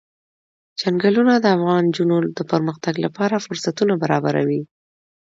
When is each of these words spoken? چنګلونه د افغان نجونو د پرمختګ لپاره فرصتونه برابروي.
چنګلونه 0.79 1.33
د 1.39 1.45
افغان 1.55 1.83
نجونو 1.89 2.15
د 2.37 2.39
پرمختګ 2.51 2.95
لپاره 3.05 3.43
فرصتونه 3.45 3.93
برابروي. 4.03 4.61